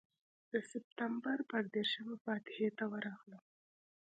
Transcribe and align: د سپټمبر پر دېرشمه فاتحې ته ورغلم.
د 0.51 0.53
سپټمبر 0.69 1.37
پر 1.49 1.63
دېرشمه 1.75 2.15
فاتحې 2.25 2.67
ته 2.77 2.83
ورغلم. 2.91 3.43